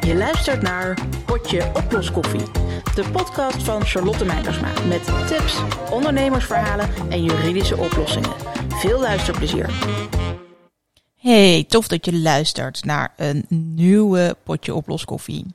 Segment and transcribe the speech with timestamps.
[0.00, 2.42] Je luistert naar Potje Oploskoffie,
[2.94, 5.60] de podcast van Charlotte Meijersma met tips,
[5.90, 8.32] ondernemersverhalen en juridische oplossingen.
[8.68, 9.70] Veel luisterplezier.
[11.14, 15.46] Hey, tof dat je luistert naar een nieuwe Potje Oploskoffie.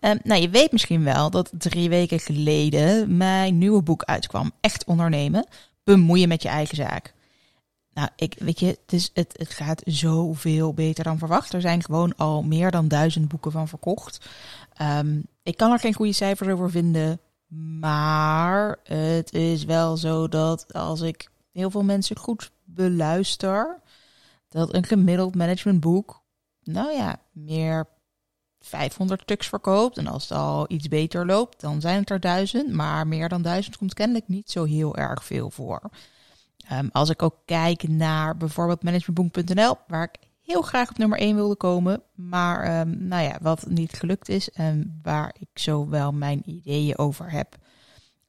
[0.00, 4.52] Um, nou, je weet misschien wel dat drie weken geleden mijn nieuwe boek uitkwam.
[4.60, 5.46] Echt ondernemen,
[5.84, 7.14] bemoeien met je eigen zaak.
[7.94, 11.52] Nou, ik, weet je, het, het, het gaat zoveel beter dan verwacht.
[11.52, 14.26] Er zijn gewoon al meer dan duizend boeken van verkocht.
[14.82, 17.20] Um, ik kan er geen goede cijfers over vinden.
[17.80, 23.80] Maar het is wel zo dat als ik heel veel mensen goed beluister,
[24.48, 26.22] dat een gemiddeld managementboek,
[26.62, 27.88] nou ja, meer
[28.60, 29.98] 500 stuks verkoopt.
[29.98, 32.72] En als het al iets beter loopt, dan zijn het er duizend.
[32.72, 35.90] Maar meer dan duizend komt kennelijk niet zo heel erg veel voor.
[36.72, 41.34] Um, als ik ook kijk naar bijvoorbeeld managementboek.nl, waar ik heel graag op nummer 1
[41.34, 46.12] wilde komen, maar um, nou ja, wat niet gelukt is en waar ik zo wel
[46.12, 47.56] mijn ideeën over heb.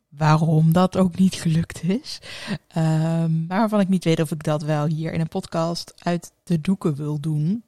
[0.09, 2.19] Waarom dat ook niet gelukt is.
[2.77, 6.31] Um, maar waarvan ik niet weet of ik dat wel hier in een podcast uit
[6.43, 7.63] de doeken wil doen.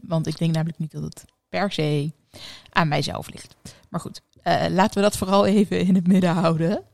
[0.00, 2.12] Want ik denk namelijk niet dat het per se
[2.70, 3.56] aan mijzelf ligt.
[3.88, 6.84] Maar goed, uh, laten we dat vooral even in het midden houden.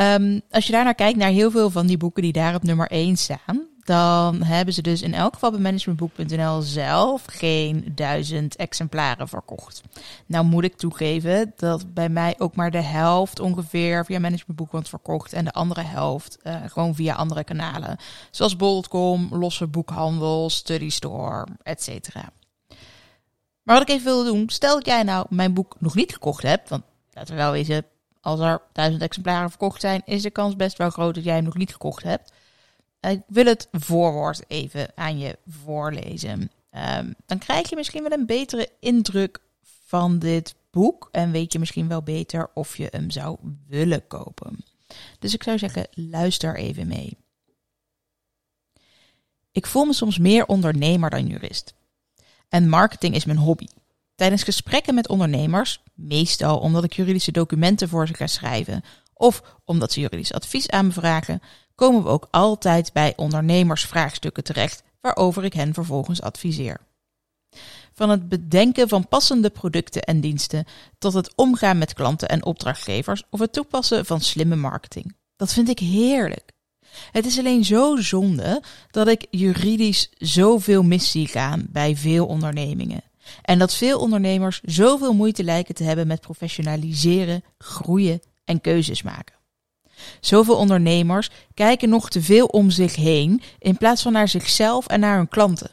[0.00, 2.90] Um, als je daarnaar kijkt naar heel veel van die boeken die daar op nummer
[2.90, 9.28] 1 staan, dan hebben ze dus in elk geval bij managementboek.nl zelf geen duizend exemplaren
[9.28, 9.82] verkocht.
[10.26, 14.88] Nou moet ik toegeven dat bij mij ook maar de helft ongeveer via managementboek wordt
[14.88, 17.96] verkocht en de andere helft uh, gewoon via andere kanalen.
[18.30, 22.14] Zoals bol.com, losse boekhandel, study store, etc.
[23.62, 26.42] Maar wat ik even wilde doen, stel dat jij nou mijn boek nog niet gekocht
[26.42, 27.86] hebt, want laten we wel wezen,
[28.24, 31.44] als er duizend exemplaren verkocht zijn, is de kans best wel groot dat jij hem
[31.44, 32.32] nog niet gekocht hebt.
[33.00, 36.50] Ik wil het voorwoord even aan je voorlezen.
[36.70, 41.08] Um, dan krijg je misschien wel een betere indruk van dit boek.
[41.12, 44.64] En weet je misschien wel beter of je hem zou willen kopen.
[45.18, 47.16] Dus ik zou zeggen, luister even mee.
[49.52, 51.74] Ik voel me soms meer ondernemer dan jurist.
[52.48, 53.66] En marketing is mijn hobby.
[54.14, 59.92] Tijdens gesprekken met ondernemers, meestal omdat ik juridische documenten voor ze ga schrijven of omdat
[59.92, 61.40] ze juridisch advies aan me vragen,
[61.74, 66.80] komen we ook altijd bij ondernemersvraagstukken terecht waarover ik hen vervolgens adviseer.
[67.92, 70.64] Van het bedenken van passende producten en diensten
[70.98, 75.16] tot het omgaan met klanten en opdrachtgevers of het toepassen van slimme marketing.
[75.36, 76.52] Dat vind ik heerlijk.
[77.10, 83.02] Het is alleen zo zonde dat ik juridisch zoveel mis zie gaan bij veel ondernemingen.
[83.42, 89.34] En dat veel ondernemers zoveel moeite lijken te hebben met professionaliseren, groeien en keuzes maken.
[90.20, 95.00] Zoveel ondernemers kijken nog te veel om zich heen in plaats van naar zichzelf en
[95.00, 95.70] naar hun klanten.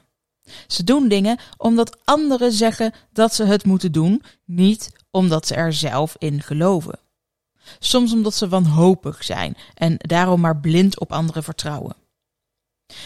[0.68, 5.74] Ze doen dingen omdat anderen zeggen dat ze het moeten doen, niet omdat ze er
[5.74, 7.00] zelf in geloven.
[7.80, 11.96] Soms omdat ze wanhopig zijn en daarom maar blind op anderen vertrouwen.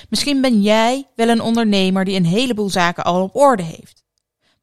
[0.09, 4.03] Misschien ben jij wel een ondernemer die een heleboel zaken al op orde heeft,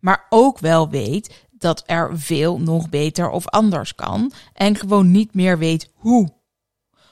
[0.02, 5.34] maar ook wel weet dat er veel nog beter of anders kan en gewoon niet
[5.34, 6.32] meer weet hoe.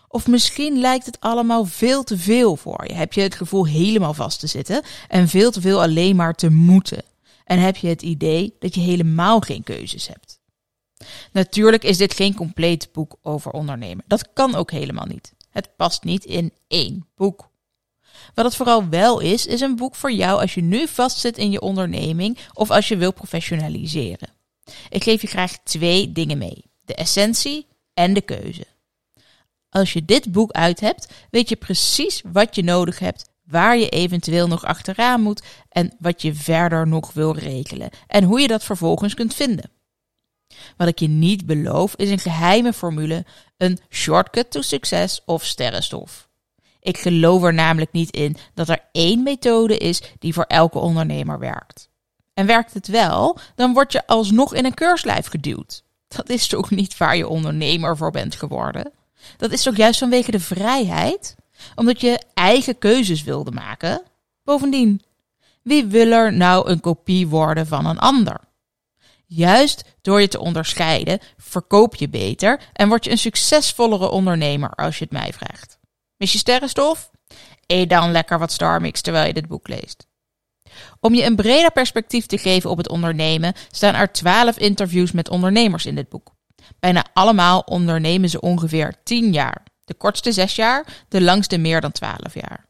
[0.08, 2.94] Of misschien lijkt het allemaal veel te veel voor je.
[2.94, 6.50] Heb je het gevoel helemaal vast te zitten en veel te veel alleen maar te
[6.50, 7.02] moeten.
[7.44, 10.40] En heb je het idee dat je helemaal geen keuzes hebt.
[11.32, 14.04] Natuurlijk is dit geen compleet boek over ondernemen.
[14.06, 15.34] Dat kan ook helemaal niet.
[15.50, 17.49] Het past niet in één boek.
[18.34, 21.50] Wat het vooral wel is, is een boek voor jou als je nu vastzit in
[21.50, 24.28] je onderneming of als je wil professionaliseren.
[24.88, 28.66] Ik geef je graag twee dingen mee: de essentie en de keuze.
[29.68, 33.88] Als je dit boek uit hebt, weet je precies wat je nodig hebt, waar je
[33.88, 38.64] eventueel nog achteraan moet en wat je verder nog wil regelen en hoe je dat
[38.64, 39.70] vervolgens kunt vinden.
[40.76, 43.24] Wat ik je niet beloof is een geheime formule,
[43.56, 46.29] een shortcut to succes of sterrenstof.
[46.80, 51.38] Ik geloof er namelijk niet in dat er één methode is die voor elke ondernemer
[51.38, 51.88] werkt.
[52.34, 55.84] En werkt het wel, dan word je alsnog in een keurslijf geduwd.
[56.08, 58.92] Dat is toch niet waar je ondernemer voor bent geworden?
[59.36, 61.36] Dat is toch juist vanwege de vrijheid?
[61.74, 64.02] Omdat je eigen keuzes wilde maken?
[64.44, 65.02] Bovendien,
[65.62, 68.40] wie wil er nou een kopie worden van een ander?
[69.26, 74.98] Juist door je te onderscheiden, verkoop je beter en word je een succesvollere ondernemer als
[74.98, 75.78] je het mij vraagt.
[76.20, 77.10] Mis je sterrenstof?
[77.66, 80.06] Eet dan lekker wat Starmix terwijl je dit boek leest.
[81.00, 85.28] Om je een breder perspectief te geven op het ondernemen, staan er 12 interviews met
[85.28, 86.34] ondernemers in dit boek.
[86.80, 89.62] Bijna allemaal ondernemen ze ongeveer 10 jaar.
[89.84, 92.66] De kortste zes jaar, de langste meer dan twaalf jaar.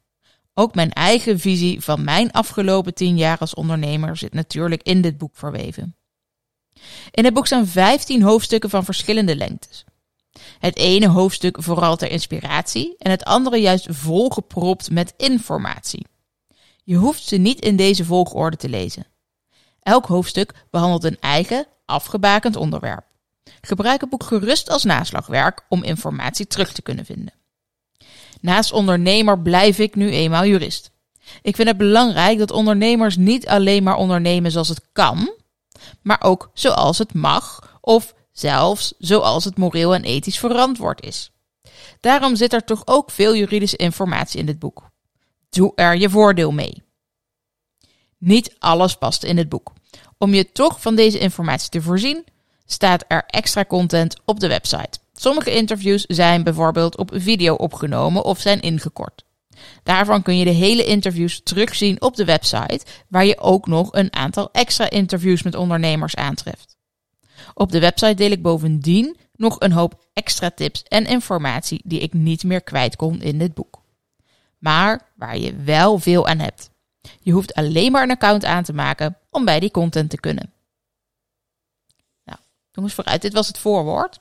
[0.54, 5.18] Ook mijn eigen visie van mijn afgelopen tien jaar als ondernemer zit natuurlijk in dit
[5.18, 5.96] boek verweven.
[7.10, 9.84] In het boek staan 15 hoofdstukken van verschillende lengtes.
[10.58, 16.06] Het ene hoofdstuk vooral ter inspiratie en het andere juist volgepropt met informatie.
[16.84, 19.06] Je hoeft ze niet in deze volgorde te lezen.
[19.82, 23.04] Elk hoofdstuk behandelt een eigen, afgebakend onderwerp.
[23.60, 27.32] Gebruik het boek gerust als naslagwerk om informatie terug te kunnen vinden.
[28.40, 30.90] Naast ondernemer blijf ik nu eenmaal jurist.
[31.42, 35.34] Ik vind het belangrijk dat ondernemers niet alleen maar ondernemen zoals het kan,
[36.02, 41.30] maar ook zoals het mag of zelfs zoals het moreel en ethisch verantwoord is.
[42.00, 44.90] Daarom zit er toch ook veel juridische informatie in dit boek.
[45.50, 46.82] Doe er je voordeel mee.
[48.18, 49.72] Niet alles past in het boek.
[50.18, 52.24] Om je toch van deze informatie te voorzien,
[52.66, 54.98] staat er extra content op de website.
[55.12, 59.24] Sommige interviews zijn bijvoorbeeld op video opgenomen of zijn ingekort.
[59.82, 64.14] Daarvan kun je de hele interviews terugzien op de website, waar je ook nog een
[64.14, 66.76] aantal extra interviews met ondernemers aantreft.
[67.54, 72.12] Op de website deel ik bovendien nog een hoop extra tips en informatie die ik
[72.12, 73.82] niet meer kwijt kon in dit boek.
[74.58, 76.70] Maar waar je wel veel aan hebt.
[77.20, 80.52] Je hoeft alleen maar een account aan te maken om bij die content te kunnen.
[82.24, 82.38] Nou,
[82.70, 83.22] jongens, vooruit.
[83.22, 84.20] Dit was het voorwoord.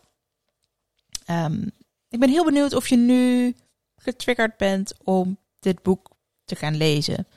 [1.26, 1.68] Ehm,
[2.10, 3.56] ik ben heel benieuwd of je nu
[3.96, 6.10] getriggerd bent om dit boek
[6.46, 7.28] te gaan lezen.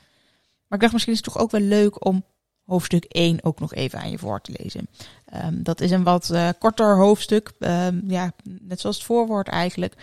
[0.67, 2.25] Maar ik dacht misschien is het toch ook wel leuk om
[2.65, 4.87] hoofdstuk 1 ook nog even aan je voor te lezen.
[5.25, 9.95] Ehm, dat is een wat uh, korter hoofdstuk, um, ja, net zoals het voorwoord eigenlijk,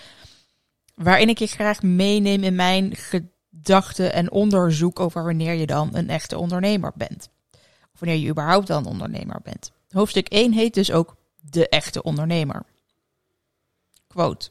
[0.94, 6.08] waarin ik je graag meeneem in mijn gedachten en onderzoek over wanneer je dan een
[6.08, 7.28] echte ondernemer bent.
[7.92, 9.72] Of wanneer je überhaupt dan ondernemer bent.
[9.90, 11.16] Hoofdstuk 1 heet dus ook
[11.50, 12.62] De echte ondernemer.
[14.06, 14.48] Quote.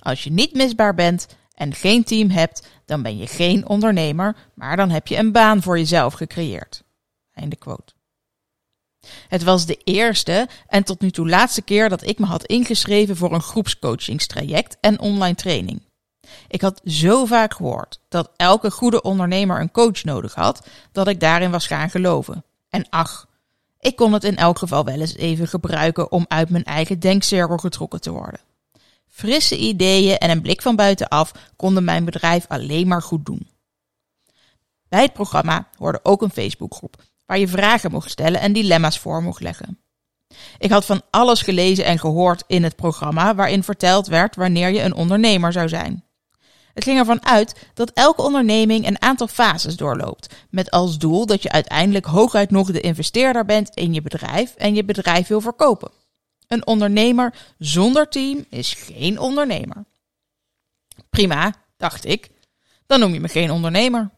[0.00, 4.76] Als je niet misbaar bent en geen team hebt, dan ben je geen ondernemer, maar
[4.76, 6.83] dan heb je een baan voor jezelf gecreëerd.
[7.34, 7.92] Einde quote.
[9.28, 13.16] Het was de eerste en tot nu toe laatste keer dat ik me had ingeschreven
[13.16, 15.82] voor een groepscoachingstraject en online training.
[16.48, 21.20] Ik had zo vaak gehoord dat elke goede ondernemer een coach nodig had, dat ik
[21.20, 22.44] daarin was gaan geloven.
[22.68, 23.28] En ach,
[23.80, 27.56] ik kon het in elk geval wel eens even gebruiken om uit mijn eigen denkcirkel
[27.56, 28.40] getrokken te worden.
[29.08, 33.48] Frisse ideeën en een blik van buitenaf konden mijn bedrijf alleen maar goed doen.
[34.88, 39.22] Bij het programma hoorde ook een Facebookgroep waar je vragen mocht stellen en dilemma's voor
[39.22, 39.78] mocht leggen.
[40.58, 44.82] Ik had van alles gelezen en gehoord in het programma waarin verteld werd wanneer je
[44.82, 46.04] een ondernemer zou zijn.
[46.74, 51.42] Het ging ervan uit dat elke onderneming een aantal fases doorloopt, met als doel dat
[51.42, 55.90] je uiteindelijk hooguit nog de investeerder bent in je bedrijf en je bedrijf wil verkopen.
[56.46, 59.84] Een ondernemer zonder team is geen ondernemer.
[61.10, 62.30] Prima, dacht ik.
[62.86, 64.10] Dan noem je me geen ondernemer.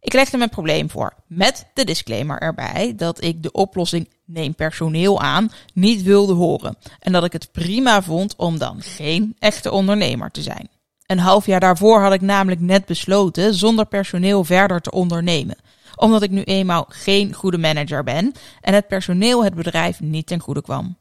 [0.00, 5.20] Ik legde mijn probleem voor, met de disclaimer erbij dat ik de oplossing neem personeel
[5.20, 10.30] aan niet wilde horen en dat ik het prima vond om dan geen echte ondernemer
[10.30, 10.68] te zijn.
[11.06, 15.56] Een half jaar daarvoor had ik namelijk net besloten zonder personeel verder te ondernemen,
[15.96, 20.40] omdat ik nu eenmaal geen goede manager ben en het personeel het bedrijf niet ten
[20.40, 20.96] goede kwam.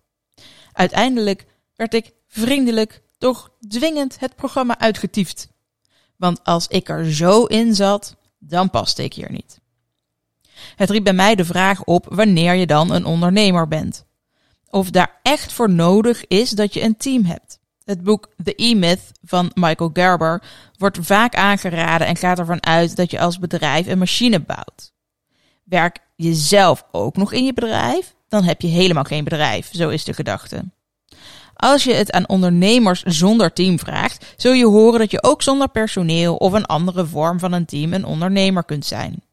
[0.71, 1.45] Uiteindelijk
[1.75, 5.47] werd ik vriendelijk, toch dwingend het programma uitgetiefd.
[6.15, 9.59] Want als ik er zo in zat, dan paste ik hier niet.
[10.75, 14.05] Het riep bij mij de vraag op wanneer je dan een ondernemer bent.
[14.69, 17.59] Of daar echt voor nodig is dat je een team hebt.
[17.83, 20.43] Het boek The E-Myth van Michael Gerber
[20.77, 24.93] wordt vaak aangeraden en gaat ervan uit dat je als bedrijf een machine bouwt.
[25.63, 28.15] Werk je zelf ook nog in je bedrijf?
[28.27, 30.65] Dan heb je helemaal geen bedrijf, zo is de gedachte.
[31.57, 35.69] Als je het aan ondernemers zonder team vraagt, zul je horen dat je ook zonder
[35.69, 39.23] personeel of een andere vorm van een team een ondernemer kunt zijn.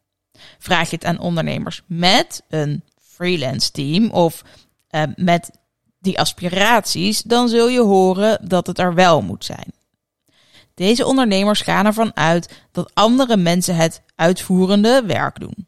[0.59, 4.43] Vraag je het aan ondernemers met een freelance team of
[4.91, 5.51] uh, met
[5.99, 9.73] die aspiraties, dan zul je horen dat het er wel moet zijn.
[10.75, 15.64] Deze ondernemers gaan ervan uit dat andere mensen het uitvoerende werk doen.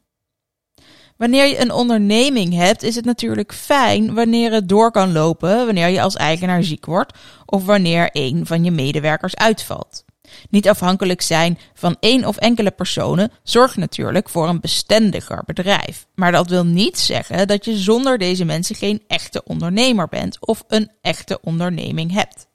[1.17, 5.87] Wanneer je een onderneming hebt, is het natuurlijk fijn wanneer het door kan lopen wanneer
[5.87, 10.05] je als eigenaar ziek wordt of wanneer een van je medewerkers uitvalt.
[10.49, 16.07] Niet afhankelijk zijn van één of enkele personen zorgt natuurlijk voor een bestendiger bedrijf.
[16.15, 20.63] Maar dat wil niet zeggen dat je zonder deze mensen geen echte ondernemer bent of
[20.67, 22.47] een echte onderneming hebt.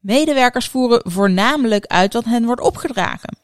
[0.00, 3.41] Medewerkers voeren voornamelijk uit wat hen wordt opgedragen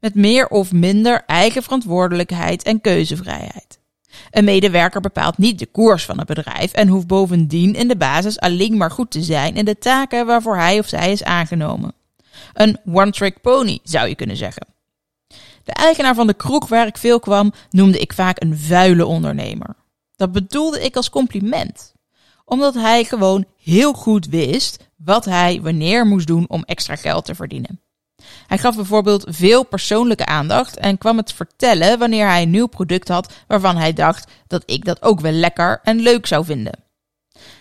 [0.00, 3.78] met meer of minder eigen verantwoordelijkheid en keuzevrijheid.
[4.30, 8.40] Een medewerker bepaalt niet de koers van het bedrijf en hoeft bovendien in de basis
[8.40, 11.94] alleen maar goed te zijn in de taken waarvoor hij of zij is aangenomen.
[12.52, 14.66] Een one-trick pony zou je kunnen zeggen.
[15.64, 19.76] De eigenaar van de kroeg waar ik veel kwam noemde ik vaak een vuile ondernemer.
[20.16, 21.92] Dat bedoelde ik als compliment,
[22.44, 27.34] omdat hij gewoon heel goed wist wat hij wanneer moest doen om extra geld te
[27.34, 27.80] verdienen.
[28.46, 33.08] Hij gaf bijvoorbeeld veel persoonlijke aandacht en kwam het vertellen wanneer hij een nieuw product
[33.08, 36.88] had waarvan hij dacht dat ik dat ook wel lekker en leuk zou vinden.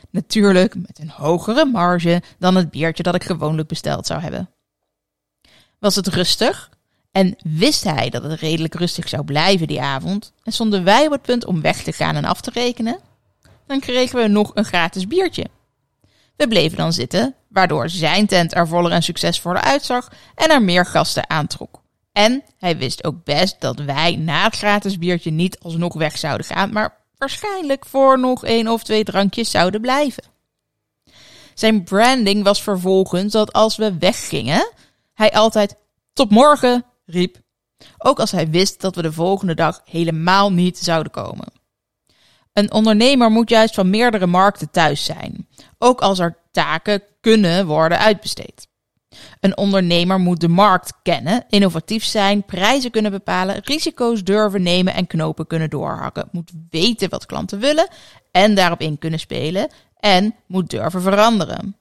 [0.10, 4.50] Natuurlijk met een hogere marge dan het biertje dat ik gewoonlijk besteld zou hebben.
[5.80, 6.70] Was het rustig?
[7.12, 10.34] En wist hij dat het redelijk rustig zou blijven die avond?
[10.44, 13.00] En stonden wij op het punt om weg te gaan en af te rekenen?
[13.66, 15.46] Dan kregen we nog een gratis biertje.
[16.36, 20.86] We bleven dan zitten, waardoor zijn tent er voller en succesvoller uitzag en er meer
[20.86, 21.82] gasten aantrok.
[22.12, 26.46] En hij wist ook best dat wij na het gratis biertje niet alsnog weg zouden
[26.46, 30.24] gaan, maar waarschijnlijk voor nog één of twee drankjes zouden blijven.
[31.54, 34.72] Zijn branding was vervolgens dat als we weggingen,
[35.14, 35.76] hij altijd
[36.14, 37.38] tot morgen riep.
[37.98, 41.59] Ook als hij wist dat we de volgende dag helemaal niet zouden komen.
[42.60, 45.48] Een ondernemer moet juist van meerdere markten thuis zijn,
[45.78, 48.68] ook als er taken kunnen worden uitbesteed.
[49.40, 55.08] Een ondernemer moet de markt kennen, innovatief zijn, prijzen kunnen bepalen, risico's durven nemen en
[55.08, 56.30] knopen kunnen doorhakken.
[56.32, 57.88] Moet weten wat klanten willen
[58.32, 61.78] en daarop in kunnen spelen en moet durven veranderen.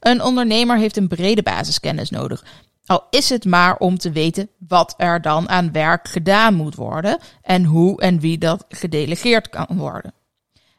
[0.00, 2.44] Een ondernemer heeft een brede basiskennis nodig,
[2.86, 7.18] al is het maar om te weten wat er dan aan werk gedaan moet worden
[7.42, 10.14] en hoe en wie dat gedelegeerd kan worden.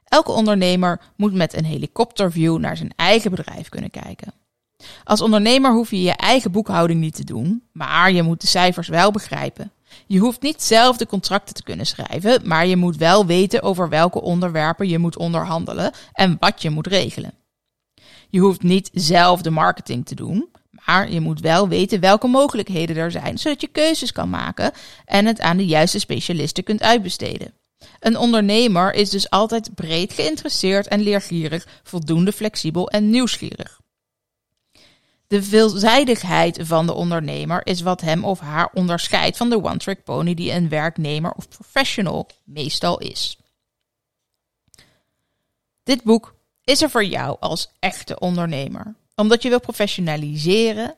[0.03, 4.33] Elke ondernemer moet met een helikopterview naar zijn eigen bedrijf kunnen kijken.
[5.03, 8.87] Als ondernemer hoef je je eigen boekhouding niet te doen, maar je moet de cijfers
[8.87, 9.71] wel begrijpen.
[10.05, 13.89] Je hoeft niet zelf de contracten te kunnen schrijven, maar je moet wel weten over
[13.89, 17.33] welke onderwerpen je moet onderhandelen en wat je moet regelen.
[18.29, 20.49] Je hoeft niet zelf de marketing te doen,
[20.87, 24.71] maar je moet wel weten welke mogelijkheden er zijn, zodat je keuzes kan maken
[25.05, 27.53] en het aan de juiste specialisten kunt uitbesteden.
[27.99, 33.79] Een ondernemer is dus altijd breed geïnteresseerd en leergierig, voldoende flexibel en nieuwsgierig.
[35.27, 40.33] De veelzijdigheid van de ondernemer is wat hem of haar onderscheidt van de one-trick pony
[40.33, 43.37] die een werknemer of professional meestal is.
[45.83, 50.95] Dit boek is er voor jou als echte ondernemer omdat je wil professionaliseren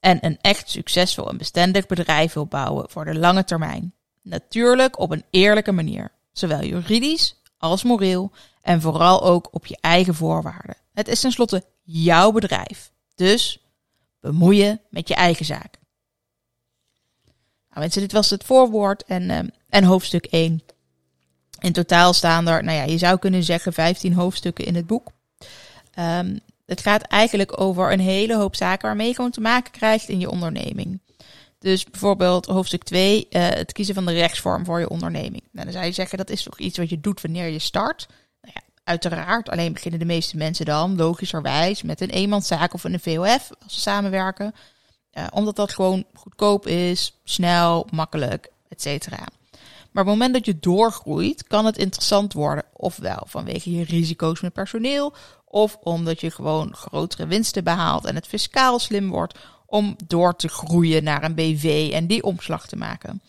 [0.00, 3.94] en een echt succesvol en bestendig bedrijf wil bouwen voor de lange termijn.
[4.22, 8.30] Natuurlijk op een eerlijke manier, zowel juridisch als moreel
[8.62, 10.76] en vooral ook op je eigen voorwaarden.
[10.92, 13.62] Het is tenslotte jouw bedrijf, dus
[14.20, 15.78] bemoeien met je eigen zaak.
[17.68, 19.38] Nou mensen, dit was het voorwoord en, uh,
[19.68, 20.62] en hoofdstuk 1.
[21.58, 25.08] In totaal staan er, nou ja, je zou kunnen zeggen 15 hoofdstukken in het boek.
[25.98, 26.40] Um,
[26.70, 30.20] het gaat eigenlijk over een hele hoop zaken waarmee je gewoon te maken krijgt in
[30.20, 31.00] je onderneming.
[31.58, 35.42] Dus bijvoorbeeld hoofdstuk 2, uh, eh, het kiezen van de rechtsvorm voor je onderneming.
[35.52, 38.06] Nou, dan zou je zeggen, dat is toch iets wat je doet wanneer je start?
[38.40, 43.00] Nou ja, uiteraard, alleen beginnen de meeste mensen dan, logischerwijs, met een eenmanszaak of een
[43.00, 44.54] VOF als ze samenwerken.
[45.12, 49.24] Uh, omdat dat gewoon goedkoop is, snel, makkelijk, et cetera.
[49.90, 52.64] Maar op het moment dat je doorgroeit, kan het interessant worden.
[52.72, 55.14] Ofwel vanwege je risico's met personeel,
[55.50, 60.48] of omdat je gewoon grotere winsten behaalt en het fiscaal slim wordt om door te
[60.48, 63.22] groeien naar een BV en die omslag te maken.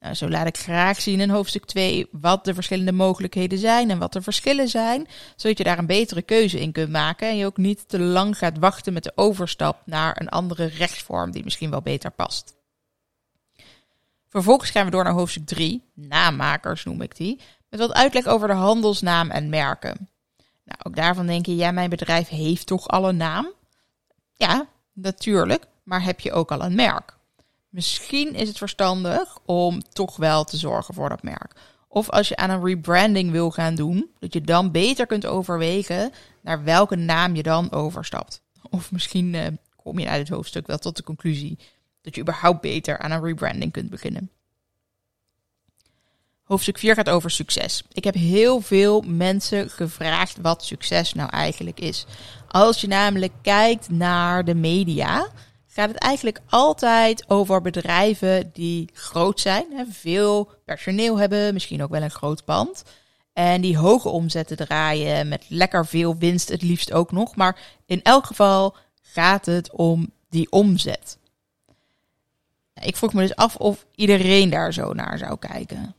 [0.00, 3.98] Nou, zo laat ik graag zien in hoofdstuk 2 wat de verschillende mogelijkheden zijn en
[3.98, 7.46] wat de verschillen zijn, zodat je daar een betere keuze in kunt maken en je
[7.46, 11.70] ook niet te lang gaat wachten met de overstap naar een andere rechtsvorm die misschien
[11.70, 12.54] wel beter past.
[14.28, 18.48] Vervolgens gaan we door naar hoofdstuk 3, naammakers noem ik die, met wat uitleg over
[18.48, 20.08] de handelsnaam en merken.
[20.70, 23.52] Nou, ook daarvan denk je, ja, mijn bedrijf heeft toch al een naam?
[24.34, 27.16] Ja, natuurlijk, maar heb je ook al een merk?
[27.68, 31.52] Misschien is het verstandig om toch wel te zorgen voor dat merk.
[31.88, 36.12] Of als je aan een rebranding wil gaan doen, dat je dan beter kunt overwegen
[36.40, 38.42] naar welke naam je dan overstapt.
[38.70, 39.46] Of misschien uh,
[39.76, 41.58] kom je uit het hoofdstuk wel tot de conclusie
[42.02, 44.30] dat je überhaupt beter aan een rebranding kunt beginnen.
[46.50, 47.82] Hoofdstuk 4 gaat over succes.
[47.92, 52.06] Ik heb heel veel mensen gevraagd wat succes nou eigenlijk is.
[52.48, 55.28] Als je namelijk kijkt naar de media,
[55.66, 62.02] gaat het eigenlijk altijd over bedrijven die groot zijn, veel personeel hebben, misschien ook wel
[62.02, 62.84] een groot pand.
[63.32, 67.36] En die hoge omzetten draaien met lekker veel winst, het liefst ook nog.
[67.36, 71.18] Maar in elk geval gaat het om die omzet.
[72.82, 75.94] Ik vroeg me dus af of iedereen daar zo naar zou kijken.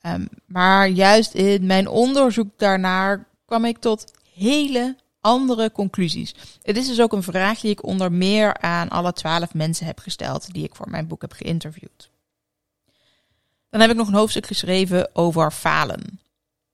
[0.00, 6.34] Ehm, maar juist in mijn onderzoek daarnaar kwam ik tot hele andere conclusies.
[6.62, 9.98] Het is dus ook een vraag die ik onder meer aan alle twaalf mensen heb
[9.98, 12.10] gesteld die ik voor mijn boek heb geïnterviewd.
[13.70, 16.20] Dan heb ik nog een hoofdstuk geschreven over falen.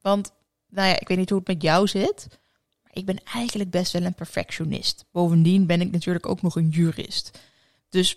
[0.01, 0.33] Want,
[0.69, 2.27] nou ja, ik weet niet hoe het met jou zit,
[2.83, 5.05] maar ik ben eigenlijk best wel een perfectionist.
[5.11, 7.39] Bovendien ben ik natuurlijk ook nog een jurist.
[7.89, 8.17] Dus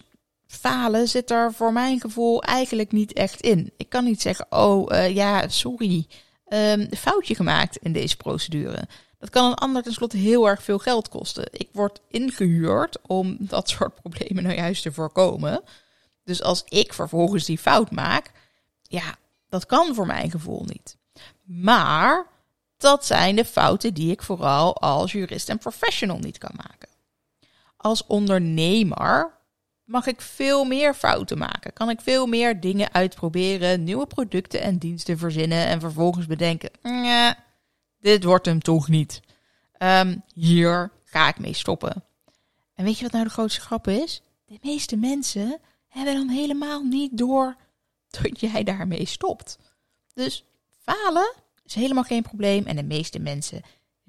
[0.60, 3.72] falen zit er voor mijn gevoel eigenlijk niet echt in.
[3.78, 6.08] Ik kan niet zeggen, oh uh, ja, sorry,
[6.48, 8.88] um, foutje gemaakt in deze procedure.
[9.20, 11.48] Dat kan een ander tenslotte heel erg veel geld kosten.
[11.52, 15.62] Ik word ingehuurd om dat soort problemen nou juist te voorkomen.
[16.24, 18.32] Dus als ik vervolgens die fout maak,
[18.82, 19.16] ja,
[19.50, 20.98] dat kan voor mijn gevoel niet.
[21.44, 22.28] Maar
[22.78, 26.90] dat zijn de fouten die ik vooral als jurist en professional niet kan maken.
[27.78, 29.39] Als ondernemer
[29.90, 31.74] mag ik veel meer fouten maken.
[31.74, 37.34] Kan ik veel meer dingen uitproberen, nieuwe producten en diensten verzinnen en vervolgens bedenken: nee,
[38.00, 39.22] dit wordt hem toch niet.
[39.78, 42.04] Ehm, hier ga ik mee stoppen.
[42.74, 44.22] En weet je wat nou de grootste grap is?
[44.46, 47.56] De meeste mensen hebben dan helemaal niet door
[48.10, 49.58] dat jij daarmee stopt.
[50.14, 50.46] Dus
[50.78, 51.34] falen
[51.66, 53.62] is helemaal geen probleem en de meeste mensen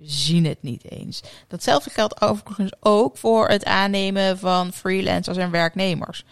[0.03, 1.21] zien het niet eens.
[1.49, 6.25] Datzelfde geldt overigens ook voor het aannemen van freelancers en werknemers.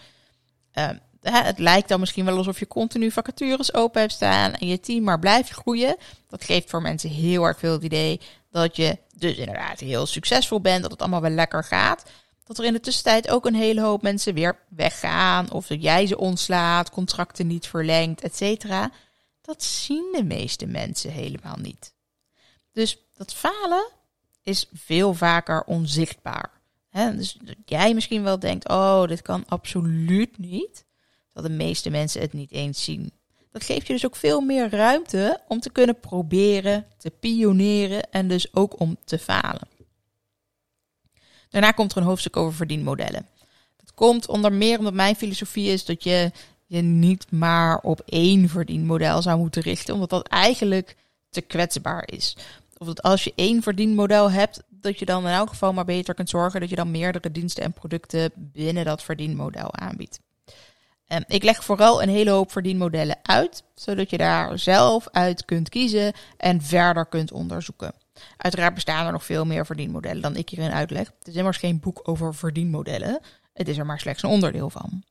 [0.75, 0.89] Uh,
[1.21, 5.05] het lijkt dan misschien wel alsof je continu vacatures open hebt staan en je team
[5.05, 5.97] maar blijft groeien.
[6.29, 8.21] Dat geeft voor mensen heel erg veel het idee
[8.51, 12.11] dat je dus inderdaad heel succesvol bent, dat het allemaal wel lekker gaat.
[12.45, 16.07] Dat er in de tussentijd ook een hele hoop mensen weer weggaan of dat jij
[16.07, 18.91] ze ontslaat, contracten niet verlengt, et cetera.
[19.43, 21.95] Dat zien de meeste mensen helemaal niet.
[22.73, 23.87] Dus dat falen
[24.43, 26.51] is veel vaker onzichtbaar.
[26.93, 30.87] dus dat jij misschien wel denkt, oh, dit kan absoluut niet.
[31.33, 33.13] Dat de meeste mensen het niet eens zien.
[33.53, 38.29] Dat geeft je dus ook veel meer ruimte om te kunnen proberen, te pioneren en
[38.29, 39.69] dus ook om te falen.
[41.49, 43.27] Daarna komt er een hoofdstuk over verdienmodellen.
[43.77, 46.33] Dat komt onder meer omdat mijn filosofie is dat je
[46.67, 50.97] je niet maar op één verdienmodel zou moeten richten, omdat dat eigenlijk
[51.31, 52.37] te kwetsbaar is.
[52.79, 56.15] Of dat als je één verdienmodel hebt, dat je dan in elk geval maar beter
[56.15, 60.21] kunt zorgen dat je dan meerdere diensten en producten binnen dat verdienmodel aanbiedt.
[61.07, 65.69] En ik leg vooral een hele hoop verdienmodellen uit, zodat je daar zelf uit kunt
[65.69, 67.93] kiezen en verder kunt onderzoeken.
[68.37, 71.13] Uiteraard bestaan er nog veel meer verdienmodellen dan ik hierin uitleg.
[71.19, 73.21] Het is immers geen boek over verdienmodellen.
[73.53, 75.03] Het is er maar slechts een onderdeel van.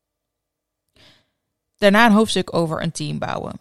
[1.77, 3.59] Daarna een hoofdstuk over een team bouwen.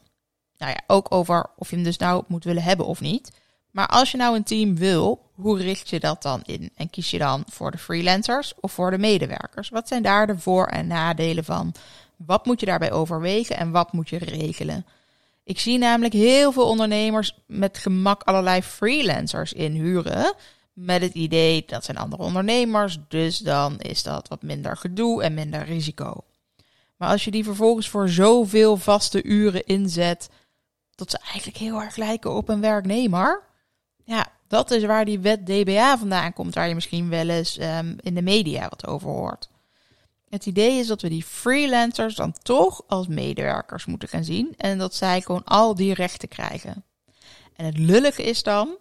[0.56, 3.30] Nou ja, ook over of je hem dus nou moet willen hebben of niet.
[3.76, 6.70] Maar als je nou een team wil, hoe richt je dat dan in?
[6.76, 9.68] En kies je dan voor de freelancers of voor de medewerkers?
[9.68, 11.74] Wat zijn daar de voor- en nadelen van?
[12.16, 14.86] Wat moet je daarbij overwegen en wat moet je regelen?
[15.44, 20.34] Ik zie namelijk heel veel ondernemers met gemak allerlei freelancers inhuren.
[20.72, 25.34] Met het idee dat zijn andere ondernemers, dus dan is dat wat minder gedoe en
[25.34, 26.24] minder risico.
[26.96, 30.28] Maar als je die vervolgens voor zoveel vaste uren inzet,
[30.94, 33.45] dat ze eigenlijk heel erg lijken op een werknemer.
[34.06, 37.96] Ja, dat is waar die wet DBA vandaan komt, waar je misschien wel eens um,
[38.00, 39.48] in de media wat over hoort.
[40.28, 44.78] Het idee is dat we die freelancers dan toch als medewerkers moeten gaan zien en
[44.78, 46.84] dat zij gewoon al die rechten krijgen.
[47.56, 48.76] En het lullige is dan,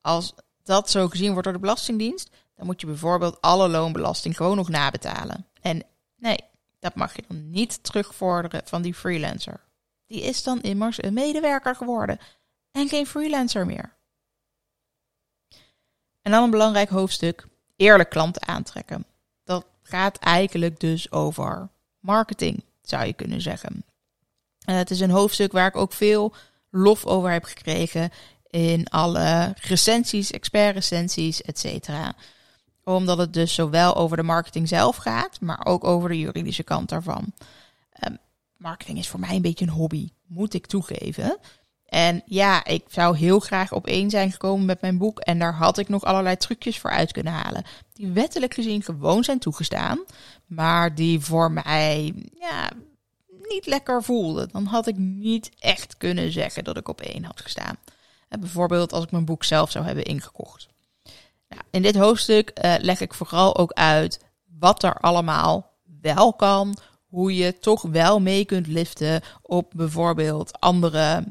[0.00, 4.56] als dat zo gezien wordt door de Belastingdienst, dan moet je bijvoorbeeld alle loonbelasting gewoon
[4.56, 5.46] nog nabetalen.
[5.60, 5.82] En
[6.16, 6.38] nee,
[6.78, 9.60] dat mag je dan niet terugvorderen van die freelancer.
[10.06, 12.18] Die is dan immers een medewerker geworden
[12.72, 14.00] en geen freelancer meer.
[16.22, 19.04] En dan een belangrijk hoofdstuk: eerlijk klanten aantrekken.
[19.44, 21.68] Dat gaat eigenlijk dus over
[22.00, 23.84] marketing, zou je kunnen zeggen.
[24.64, 26.34] En het is een hoofdstuk waar ik ook veel
[26.70, 28.10] lof over heb gekregen
[28.46, 32.14] in alle recensies, expertrecensies, et cetera.
[32.84, 36.88] Omdat het dus zowel over de marketing zelf gaat, maar ook over de juridische kant
[36.88, 37.32] daarvan.
[38.06, 38.18] Um,
[38.56, 41.38] marketing is voor mij een beetje een hobby, moet ik toegeven.
[41.92, 45.20] En ja, ik zou heel graag op één zijn gekomen met mijn boek.
[45.20, 47.64] En daar had ik nog allerlei trucjes voor uit kunnen halen.
[47.92, 50.04] Die wettelijk gezien gewoon zijn toegestaan.
[50.46, 52.70] Maar die voor mij ja,
[53.48, 54.48] niet lekker voelden.
[54.52, 57.76] Dan had ik niet echt kunnen zeggen dat ik op één had gestaan.
[58.28, 60.68] En bijvoorbeeld als ik mijn boek zelf zou hebben ingekocht.
[61.48, 64.24] Nou, in dit hoofdstuk uh, leg ik vooral ook uit
[64.58, 66.76] wat er allemaal wel kan.
[67.06, 71.24] Hoe je toch wel mee kunt liften op bijvoorbeeld andere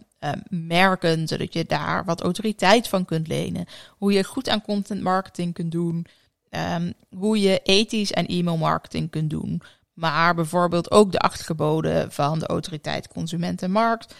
[0.49, 3.65] merken, zodat je daar wat autoriteit van kunt lenen.
[3.89, 6.05] Hoe je goed aan content marketing kunt doen.
[6.49, 9.61] Um, hoe je ethisch en e-mail marketing kunt doen.
[9.93, 14.15] Maar bijvoorbeeld ook de acht geboden van de autoriteit consumentenmarkt.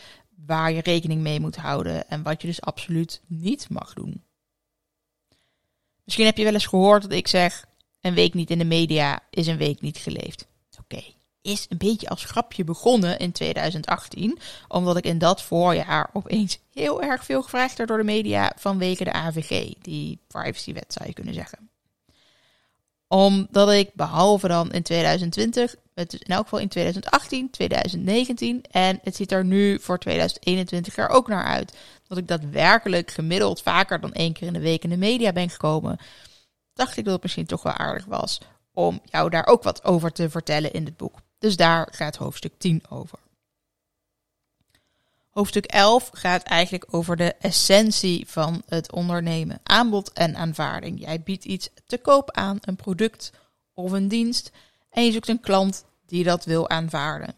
[0.46, 4.24] waar je rekening mee moet houden en wat je dus absoluut niet mag doen.
[6.04, 7.66] Misschien heb je wel eens gehoord dat ik zeg:
[8.02, 10.48] een week niet in de media is een week niet geleefd.
[10.80, 11.04] Oké,
[11.42, 17.02] is een beetje als grapje begonnen in 2018, omdat ik in dat voorjaar opeens heel
[17.02, 21.34] erg veel gevraagd werd door de media vanwege de AVG, die privacywet zou je kunnen
[21.34, 21.72] zeggen
[23.12, 29.00] omdat ik behalve dan in 2020, het is in elk geval in 2018, 2019 en
[29.04, 31.78] het ziet er nu voor 2021 er ook naar uit.
[32.08, 35.50] Dat ik daadwerkelijk gemiddeld vaker dan één keer in de week in de media ben
[35.50, 35.98] gekomen.
[36.74, 38.40] Dacht ik dat het misschien toch wel aardig was
[38.74, 41.20] om jou daar ook wat over te vertellen in het boek.
[41.42, 43.20] Dus daar gaat hoofdstuk 10 over.
[45.30, 49.60] Hoofdstuk 11 gaat eigenlijk over de essentie van het ondernemen.
[49.64, 51.00] Aanbod en aanvaarding.
[51.00, 53.32] Jij biedt iets te koop aan, een product
[53.74, 54.52] of een dienst.
[54.90, 57.36] En je zoekt een klant die dat wil aanvaarden.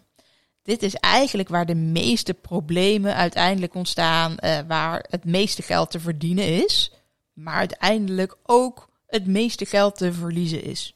[0.64, 6.00] Dit is eigenlijk waar de meeste problemen uiteindelijk ontstaan, uh, waar het meeste geld te
[6.00, 6.92] verdienen is,
[7.34, 10.96] maar uiteindelijk ook het meeste geld te verliezen is.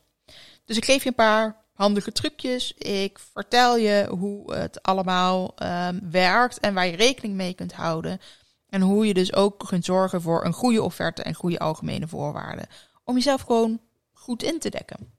[0.65, 2.73] Dus ik geef je een paar handige trucjes.
[2.73, 8.21] Ik vertel je hoe het allemaal um, werkt en waar je rekening mee kunt houden.
[8.69, 12.67] En hoe je dus ook kunt zorgen voor een goede offerte en goede algemene voorwaarden.
[13.03, 13.79] Om jezelf gewoon
[14.13, 15.11] goed in te dekken.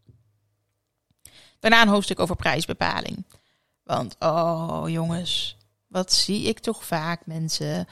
[1.60, 3.24] Daarna een hoofdstuk over prijsbepaling.
[3.82, 7.88] Want, oh jongens, wat zie ik toch vaak mensen.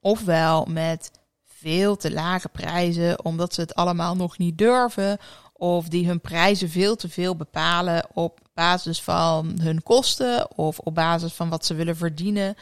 [0.00, 1.10] Ofwel met
[1.44, 5.18] veel te lage prijzen, omdat ze het allemaal nog niet durven
[5.60, 10.94] of die hun prijzen veel te veel bepalen op basis van hun kosten of op
[10.94, 12.54] basis van wat ze willen verdienen.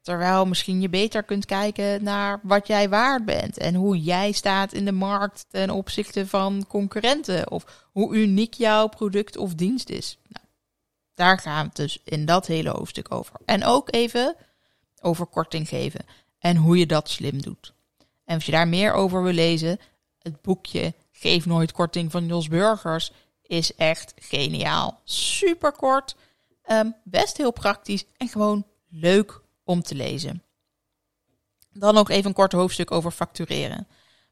[0.00, 4.72] Terwijl misschien je beter kunt kijken naar wat jij waard bent en hoe jij staat
[4.72, 10.18] in de markt ten opzichte van concurrenten of hoe uniek jouw product of dienst is.
[10.28, 10.46] Nou,
[11.14, 13.34] daar gaan we het dus in dat hele hoofdstuk over.
[13.44, 14.36] En ook even
[15.00, 16.04] over korting geven
[16.38, 17.74] en hoe je dat slim doet.
[18.24, 19.78] En als je daar meer over wil lezen,
[20.18, 25.00] het boekje Geef nooit korting van Jos Burgers is echt geniaal.
[25.04, 26.16] Super kort,
[26.70, 30.42] um, best heel praktisch en gewoon leuk om te lezen.
[31.72, 33.86] Dan ook even een kort hoofdstuk over factureren.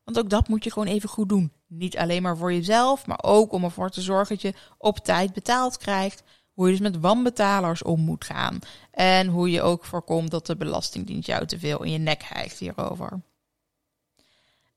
[0.05, 1.53] Want ook dat moet je gewoon even goed doen.
[1.67, 5.33] Niet alleen maar voor jezelf, maar ook om ervoor te zorgen dat je op tijd
[5.33, 6.23] betaald krijgt.
[6.53, 8.59] Hoe je dus met wanbetalers om moet gaan.
[8.91, 12.59] En hoe je ook voorkomt dat de Belastingdienst jou te veel in je nek hijgt
[12.59, 13.21] hierover.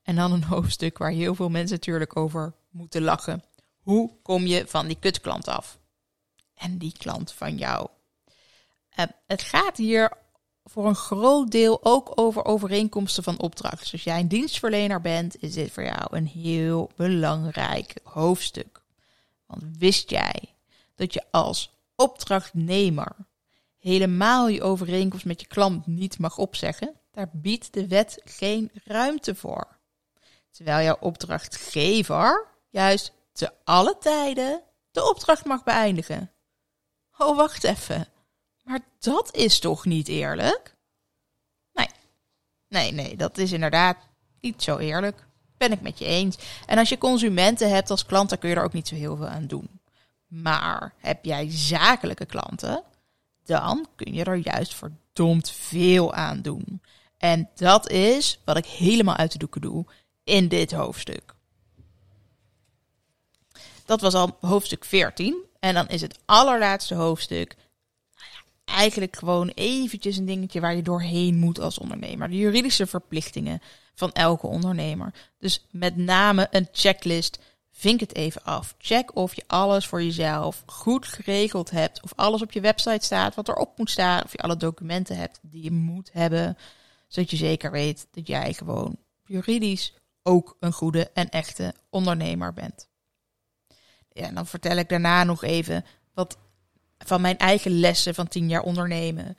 [0.07, 3.43] En dan een hoofdstuk waar heel veel mensen natuurlijk over moeten lachen.
[3.81, 5.79] Hoe kom je van die kutklant af?
[6.53, 7.87] En die klant van jou.
[8.99, 10.11] Uh, het gaat hier
[10.63, 13.79] voor een groot deel ook over overeenkomsten van opdracht.
[13.79, 18.81] Dus als jij een dienstverlener bent, is dit voor jou een heel belangrijk hoofdstuk.
[19.45, 20.55] Want wist jij
[20.95, 23.15] dat je als opdrachtnemer
[23.77, 26.93] helemaal je overeenkomst met je klant niet mag opzeggen?
[27.11, 29.76] Daar biedt de wet geen ruimte voor.
[30.57, 36.31] Terwijl jouw opdrachtgever juist te alle tijden de opdracht mag beëindigen.
[37.17, 38.07] Oh, wacht even.
[38.63, 40.75] Maar dat is toch niet eerlijk?
[41.73, 41.87] Nee.
[42.67, 43.97] Nee, nee, dat is inderdaad
[44.41, 45.27] niet zo eerlijk.
[45.57, 46.37] Ben ik met je eens.
[46.65, 49.15] En als je consumenten hebt als klant, dan kun je er ook niet zo heel
[49.15, 49.81] veel aan doen.
[50.27, 52.83] Maar heb jij zakelijke klanten,
[53.43, 56.81] dan kun je er juist verdomd veel aan doen.
[57.17, 59.85] En dat is wat ik helemaal uit de doeken doe
[60.27, 61.35] in dit hoofdstuk.
[63.85, 65.45] Dat was al hoofdstuk 14.
[65.59, 67.55] En dan is het allerlaatste hoofdstuk
[68.15, 72.29] nou eigenlijk gewoon eventjes een dingetje waar je doorheen moet als ondernemer.
[72.29, 73.61] De juridische verplichtingen
[73.93, 75.13] van elke ondernemer.
[75.39, 77.39] Dus met name een checklist.
[77.71, 78.75] Vink het even af.
[78.77, 82.03] Check of je alles voor jezelf goed geregeld hebt.
[82.03, 84.23] Of alles op je website staat wat erop moet staan.
[84.23, 86.57] Of je alle documenten hebt die je moet hebben.
[87.07, 89.93] Zodat je zeker weet dat jij gewoon juridisch
[90.27, 92.87] ook een goede en echte ondernemer bent.
[94.11, 96.37] Ja, en dan vertel ik daarna nog even wat
[96.97, 99.37] van mijn eigen lessen van 10 jaar ondernemen.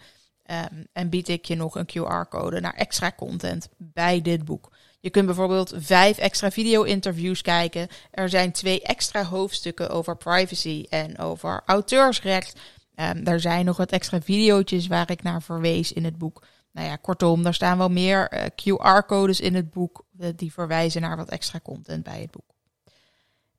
[0.50, 4.72] Um, en bied ik je nog een QR-code naar extra content bij dit boek.
[5.00, 7.88] Je kunt bijvoorbeeld vijf extra video-interviews kijken.
[8.10, 12.60] Er zijn twee extra hoofdstukken over privacy en over auteursrecht.
[12.94, 16.42] Um, er zijn nog wat extra video's waar ik naar verwees in het boek.
[16.78, 21.00] Nou ja, kortom, daar staan wel meer uh, QR-codes in het boek uh, die verwijzen
[21.00, 22.54] naar wat extra content bij het boek.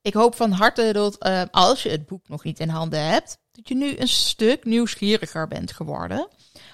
[0.02, 3.38] Ik hoop van harte dat uh, als je het boek nog niet in handen hebt,
[3.52, 6.28] dat je nu een stuk nieuwsgieriger bent geworden.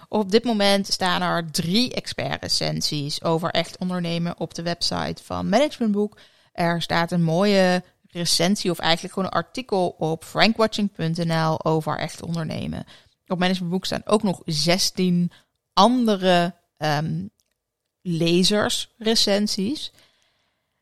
[0.10, 6.18] Op dit moment staan er drie expert-recensies over echt ondernemen op de website van Managementboek.
[6.52, 12.86] Er staat een mooie recensie of eigenlijk gewoon een artikel op frankwatching.nl over echt ondernemen.
[13.28, 15.32] Op Managementboek staan ook nog 16
[15.76, 17.30] andere um.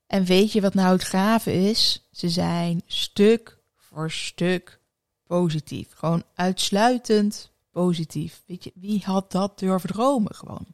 [0.08, 2.08] En weet je wat nou het gave is?
[2.12, 4.80] Ze zijn stuk voor stuk
[5.28, 5.94] positief.
[5.94, 8.42] Gewoon uitsluitend positief.
[8.46, 10.68] Weet je, wie had dat durven dromen gewoon?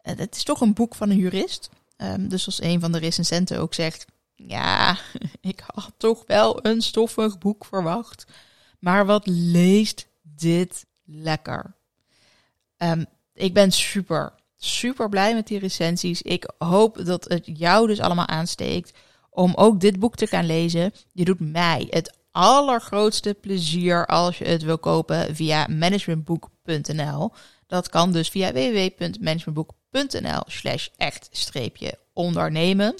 [0.00, 1.70] En het is toch een boek van een jurist.
[1.96, 4.04] Um, dus als een van de recensenten ook zegt,
[4.34, 4.98] ja,
[5.40, 8.24] ik had toch wel een stoffig boek verwacht.
[8.78, 11.74] Maar wat leest dit lekker?
[12.78, 16.22] Um, ik ben super, super blij met die recensies.
[16.22, 18.98] Ik hoop dat het jou dus allemaal aansteekt
[19.30, 20.92] om ook dit boek te gaan lezen.
[21.12, 27.32] Je doet mij het allergrootste plezier als je het wil kopen via managementboek.nl.
[27.66, 32.94] Dat kan dus via www.managementboek.nl slash echt-ondernemen.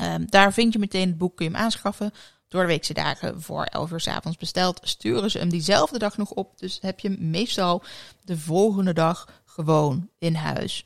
[0.00, 2.12] Um, daar vind je meteen het boek, kun je hem aanschaffen.
[2.52, 6.16] Door de weekse dagen voor 11 uur s avonds besteld, sturen ze hem diezelfde dag
[6.16, 6.58] nog op.
[6.58, 7.82] Dus heb je hem meestal
[8.24, 10.84] de volgende dag gewoon in huis.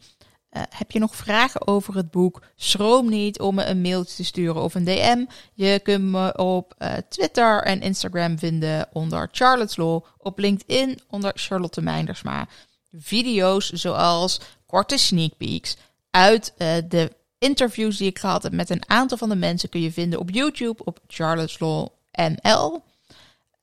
[0.53, 2.43] Uh, heb je nog vragen over het boek?
[2.57, 5.25] Schroom niet om me een mailtje te sturen of een DM.
[5.55, 10.05] Je kunt me op uh, Twitter en Instagram vinden onder Charlotte's Law.
[10.19, 12.49] Op LinkedIn onder Charlotte Meindersma.
[12.93, 15.77] Video's zoals korte sneak peeks
[16.11, 17.13] uit uh, de
[17.47, 20.31] interviews die ik gehad heb met een aantal van de mensen kun je vinden op
[20.31, 22.83] YouTube op Charlotte's Law NL.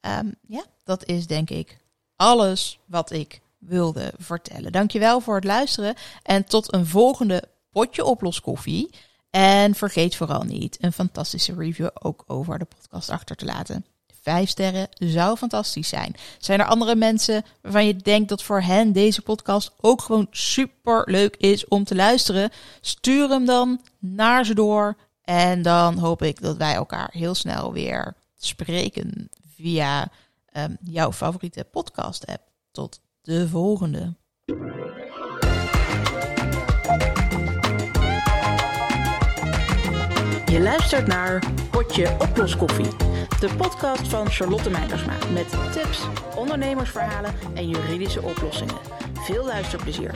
[0.01, 1.77] Um, ja, dat is denk ik
[2.15, 4.71] alles wat ik wilde vertellen.
[4.71, 8.89] Dankjewel voor het luisteren en tot een volgende potje oploskoffie.
[9.29, 13.85] En vergeet vooral niet een fantastische review ook over de podcast achter te laten.
[14.23, 16.15] Vijf sterren zou fantastisch zijn.
[16.37, 21.03] Zijn er andere mensen waarvan je denkt dat voor hen deze podcast ook gewoon super
[21.05, 22.51] leuk is om te luisteren?
[22.81, 24.95] Stuur hem dan naar ze door.
[25.23, 30.11] En dan hoop ik dat wij elkaar heel snel weer spreken via
[30.57, 32.41] um, jouw favoriete podcast app.
[32.71, 34.13] Tot de volgende.
[40.45, 42.87] Je luistert naar Potje Oploskoffie,
[43.49, 48.75] de podcast van Charlotte Meijersma met tips, ondernemersverhalen en juridische oplossingen.
[49.13, 50.15] Veel luisterplezier.